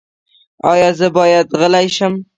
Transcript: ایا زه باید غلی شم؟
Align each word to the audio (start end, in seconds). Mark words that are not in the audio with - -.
ایا 0.71 0.89
زه 0.99 1.07
باید 1.17 1.47
غلی 1.59 1.87
شم؟ 1.95 2.13